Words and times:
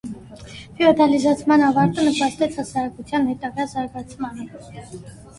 Ֆեոդալիզացման 0.77 1.65
ավարտը 1.65 2.05
նպաստեց 2.07 2.57
հասարակության 2.61 3.27
հետագա 3.33 3.67
զարգացմանը։ 3.75 4.47